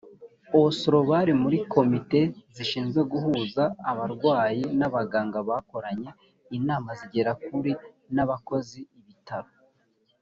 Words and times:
oslo 0.61 0.97
bari 1.09 1.33
muri 1.43 1.57
komite 1.73 2.21
zishinzwe 2.55 3.01
guhuza 3.11 3.63
abarwayi 3.91 4.63
n 4.79 4.81
abaganga 4.87 5.39
bakoranye 5.49 6.09
inama 6.57 6.89
zigera 6.99 7.31
kuri 7.45 7.71
n 8.15 8.17
abakozi 8.23 8.79
ibitaro 8.99 9.49